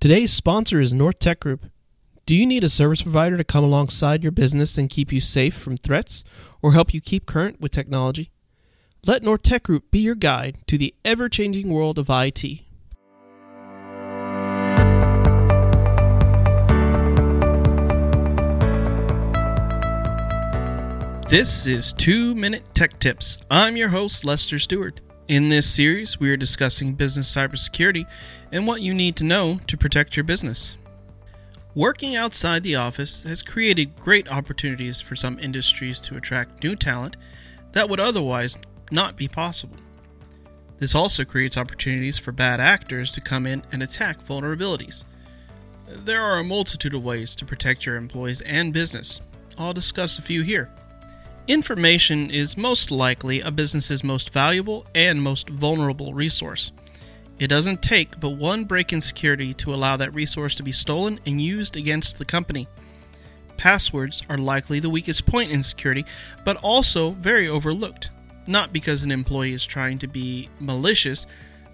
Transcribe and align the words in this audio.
Today's 0.00 0.32
sponsor 0.32 0.80
is 0.80 0.94
North 0.94 1.18
Tech 1.18 1.40
Group. 1.40 1.72
Do 2.24 2.32
you 2.32 2.46
need 2.46 2.62
a 2.62 2.68
service 2.68 3.02
provider 3.02 3.36
to 3.36 3.42
come 3.42 3.64
alongside 3.64 4.22
your 4.22 4.30
business 4.30 4.78
and 4.78 4.88
keep 4.88 5.10
you 5.12 5.20
safe 5.20 5.56
from 5.56 5.76
threats 5.76 6.22
or 6.62 6.72
help 6.72 6.94
you 6.94 7.00
keep 7.00 7.26
current 7.26 7.60
with 7.60 7.72
technology? 7.72 8.30
Let 9.04 9.24
North 9.24 9.42
Tech 9.42 9.64
Group 9.64 9.90
be 9.90 9.98
your 9.98 10.14
guide 10.14 10.58
to 10.68 10.78
the 10.78 10.94
ever 11.04 11.28
changing 11.28 11.70
world 11.70 11.98
of 11.98 12.10
IT. 12.10 12.44
This 21.28 21.66
is 21.66 21.92
2 21.94 22.36
Minute 22.36 22.62
Tech 22.72 23.00
Tips. 23.00 23.38
I'm 23.50 23.76
your 23.76 23.88
host, 23.88 24.24
Lester 24.24 24.60
Stewart. 24.60 25.00
In 25.28 25.50
this 25.50 25.70
series, 25.70 26.18
we 26.18 26.30
are 26.30 26.38
discussing 26.38 26.94
business 26.94 27.30
cybersecurity 27.30 28.06
and 28.50 28.66
what 28.66 28.80
you 28.80 28.94
need 28.94 29.14
to 29.16 29.24
know 29.24 29.60
to 29.66 29.76
protect 29.76 30.16
your 30.16 30.24
business. 30.24 30.74
Working 31.74 32.16
outside 32.16 32.62
the 32.62 32.76
office 32.76 33.24
has 33.24 33.42
created 33.42 34.00
great 34.00 34.32
opportunities 34.32 35.02
for 35.02 35.16
some 35.16 35.38
industries 35.38 36.00
to 36.00 36.16
attract 36.16 36.64
new 36.64 36.74
talent 36.74 37.18
that 37.72 37.90
would 37.90 38.00
otherwise 38.00 38.56
not 38.90 39.16
be 39.16 39.28
possible. 39.28 39.76
This 40.78 40.94
also 40.94 41.26
creates 41.26 41.58
opportunities 41.58 42.16
for 42.16 42.32
bad 42.32 42.58
actors 42.58 43.10
to 43.12 43.20
come 43.20 43.46
in 43.46 43.62
and 43.70 43.82
attack 43.82 44.24
vulnerabilities. 44.24 45.04
There 45.86 46.22
are 46.22 46.38
a 46.38 46.44
multitude 46.44 46.94
of 46.94 47.04
ways 47.04 47.34
to 47.34 47.44
protect 47.44 47.84
your 47.84 47.96
employees 47.96 48.40
and 48.40 48.72
business. 48.72 49.20
I'll 49.58 49.74
discuss 49.74 50.18
a 50.18 50.22
few 50.22 50.40
here. 50.40 50.70
Information 51.48 52.30
is 52.30 52.58
most 52.58 52.90
likely 52.90 53.40
a 53.40 53.50
business's 53.50 54.04
most 54.04 54.34
valuable 54.34 54.86
and 54.94 55.22
most 55.22 55.48
vulnerable 55.48 56.12
resource. 56.12 56.72
It 57.38 57.46
doesn't 57.46 57.80
take 57.80 58.20
but 58.20 58.36
one 58.36 58.66
break 58.66 58.92
in 58.92 59.00
security 59.00 59.54
to 59.54 59.72
allow 59.72 59.96
that 59.96 60.12
resource 60.12 60.54
to 60.56 60.62
be 60.62 60.72
stolen 60.72 61.18
and 61.24 61.40
used 61.40 61.74
against 61.74 62.18
the 62.18 62.26
company. 62.26 62.68
Passwords 63.56 64.22
are 64.28 64.36
likely 64.36 64.78
the 64.78 64.90
weakest 64.90 65.24
point 65.24 65.50
in 65.50 65.62
security, 65.62 66.04
but 66.44 66.58
also 66.58 67.12
very 67.12 67.48
overlooked. 67.48 68.10
Not 68.46 68.70
because 68.70 69.02
an 69.02 69.10
employee 69.10 69.54
is 69.54 69.64
trying 69.64 69.98
to 70.00 70.06
be 70.06 70.50
malicious, 70.60 71.26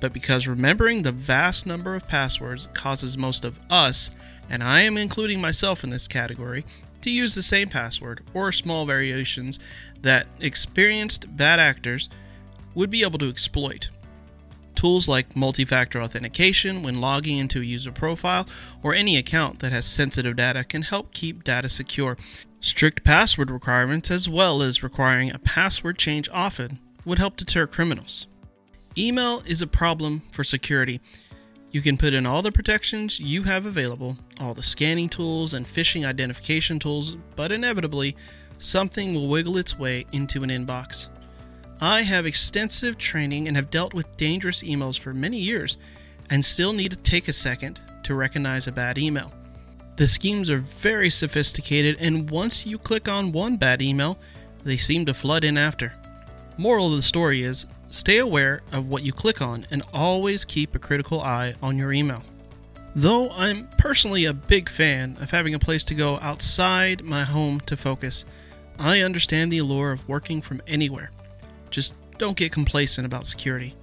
but 0.00 0.12
because 0.12 0.48
remembering 0.48 1.02
the 1.02 1.12
vast 1.12 1.64
number 1.64 1.94
of 1.94 2.08
passwords 2.08 2.66
causes 2.74 3.16
most 3.16 3.44
of 3.44 3.60
us, 3.70 4.10
and 4.50 4.62
I 4.62 4.80
am 4.80 4.98
including 4.98 5.40
myself 5.40 5.84
in 5.84 5.90
this 5.90 6.08
category, 6.08 6.66
to 7.02 7.10
use 7.10 7.34
the 7.34 7.42
same 7.42 7.68
password 7.68 8.22
or 8.34 8.52
small 8.52 8.84
variations 8.84 9.58
that 10.02 10.26
experienced 10.40 11.34
bad 11.36 11.58
actors 11.58 12.10
would 12.74 12.90
be 12.90 13.02
able 13.02 13.18
to 13.18 13.28
exploit. 13.28 13.88
Tools 14.74 15.08
like 15.08 15.36
multi 15.36 15.64
factor 15.64 16.00
authentication 16.00 16.82
when 16.82 17.00
logging 17.00 17.38
into 17.38 17.60
a 17.60 17.64
user 17.64 17.92
profile 17.92 18.46
or 18.82 18.94
any 18.94 19.16
account 19.16 19.58
that 19.60 19.72
has 19.72 19.86
sensitive 19.86 20.36
data 20.36 20.64
can 20.64 20.82
help 20.82 21.12
keep 21.12 21.44
data 21.44 21.68
secure. 21.68 22.16
Strict 22.60 23.04
password 23.04 23.50
requirements, 23.50 24.10
as 24.10 24.28
well 24.28 24.62
as 24.62 24.82
requiring 24.82 25.32
a 25.32 25.38
password 25.38 25.98
change 25.98 26.28
often, 26.32 26.78
would 27.04 27.18
help 27.18 27.36
deter 27.36 27.66
criminals. 27.66 28.26
Email 28.96 29.42
is 29.46 29.62
a 29.62 29.66
problem 29.66 30.22
for 30.30 30.44
security 30.44 31.00
you 31.70 31.80
can 31.80 31.96
put 31.96 32.14
in 32.14 32.26
all 32.26 32.42
the 32.42 32.52
protections 32.52 33.20
you 33.20 33.44
have 33.44 33.64
available, 33.66 34.16
all 34.40 34.54
the 34.54 34.62
scanning 34.62 35.08
tools 35.08 35.54
and 35.54 35.66
phishing 35.66 36.06
identification 36.06 36.78
tools, 36.78 37.16
but 37.36 37.52
inevitably, 37.52 38.16
something 38.58 39.14
will 39.14 39.28
wiggle 39.28 39.56
its 39.56 39.78
way 39.78 40.06
into 40.12 40.42
an 40.42 40.50
inbox. 40.50 41.08
I 41.80 42.02
have 42.02 42.26
extensive 42.26 42.98
training 42.98 43.48
and 43.48 43.56
have 43.56 43.70
dealt 43.70 43.94
with 43.94 44.16
dangerous 44.16 44.62
emails 44.62 44.98
for 44.98 45.14
many 45.14 45.38
years 45.38 45.78
and 46.28 46.44
still 46.44 46.72
need 46.72 46.90
to 46.90 46.96
take 46.96 47.28
a 47.28 47.32
second 47.32 47.80
to 48.02 48.14
recognize 48.14 48.66
a 48.66 48.72
bad 48.72 48.98
email. 48.98 49.32
The 49.96 50.06
schemes 50.06 50.50
are 50.50 50.58
very 50.58 51.10
sophisticated, 51.10 51.96
and 52.00 52.30
once 52.30 52.64
you 52.66 52.78
click 52.78 53.08
on 53.08 53.32
one 53.32 53.56
bad 53.56 53.82
email, 53.82 54.18
they 54.64 54.76
seem 54.76 55.04
to 55.06 55.14
flood 55.14 55.44
in 55.44 55.58
after. 55.58 55.92
Moral 56.60 56.88
of 56.88 56.96
the 56.96 57.00
story 57.00 57.42
is 57.42 57.66
Stay 57.88 58.18
aware 58.18 58.60
of 58.70 58.86
what 58.86 59.02
you 59.02 59.14
click 59.14 59.40
on 59.40 59.66
and 59.70 59.82
always 59.94 60.44
keep 60.44 60.74
a 60.74 60.78
critical 60.78 61.22
eye 61.22 61.54
on 61.62 61.78
your 61.78 61.90
email. 61.90 62.22
Though 62.94 63.30
I'm 63.30 63.66
personally 63.78 64.26
a 64.26 64.34
big 64.34 64.68
fan 64.68 65.16
of 65.22 65.30
having 65.30 65.54
a 65.54 65.58
place 65.58 65.84
to 65.84 65.94
go 65.94 66.18
outside 66.18 67.02
my 67.02 67.24
home 67.24 67.60
to 67.60 67.78
focus, 67.78 68.26
I 68.78 69.00
understand 69.00 69.50
the 69.50 69.56
allure 69.56 69.90
of 69.90 70.06
working 70.06 70.42
from 70.42 70.60
anywhere. 70.66 71.10
Just 71.70 71.94
don't 72.18 72.36
get 72.36 72.52
complacent 72.52 73.06
about 73.06 73.26
security. 73.26 73.74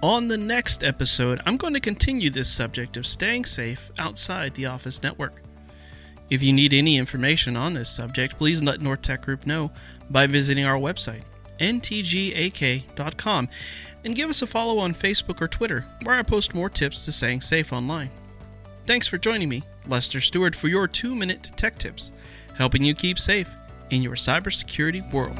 On 0.00 0.28
the 0.28 0.38
next 0.38 0.84
episode, 0.84 1.40
I'm 1.46 1.56
going 1.56 1.74
to 1.74 1.80
continue 1.80 2.30
this 2.30 2.48
subject 2.48 2.96
of 2.96 3.08
staying 3.08 3.44
safe 3.46 3.90
outside 3.98 4.54
the 4.54 4.66
office 4.66 5.02
network. 5.02 5.42
If 6.30 6.44
you 6.44 6.52
need 6.52 6.72
any 6.72 6.96
information 6.96 7.56
on 7.56 7.72
this 7.72 7.90
subject, 7.90 8.38
please 8.38 8.62
let 8.62 8.80
North 8.80 9.02
Tech 9.02 9.22
Group 9.22 9.46
know 9.46 9.72
by 10.08 10.28
visiting 10.28 10.64
our 10.64 10.78
website 10.78 11.24
ntgak.com, 11.58 13.48
and 14.04 14.14
give 14.14 14.30
us 14.30 14.42
a 14.42 14.46
follow 14.46 14.78
on 14.78 14.94
Facebook 14.94 15.40
or 15.40 15.48
Twitter, 15.48 15.84
where 16.02 16.16
I 16.16 16.22
post 16.22 16.54
more 16.54 16.70
tips 16.70 17.04
to 17.04 17.12
staying 17.12 17.40
safe 17.40 17.72
online. 17.72 18.10
Thanks 18.86 19.06
for 19.06 19.18
joining 19.18 19.48
me, 19.48 19.64
Lester 19.86 20.20
Stewart, 20.20 20.54
for 20.54 20.68
your 20.68 20.88
two 20.88 21.14
minute 21.14 21.52
tech 21.56 21.78
tips, 21.78 22.12
helping 22.54 22.84
you 22.84 22.94
keep 22.94 23.18
safe 23.18 23.50
in 23.90 24.02
your 24.02 24.14
cybersecurity 24.14 25.12
world. 25.12 25.38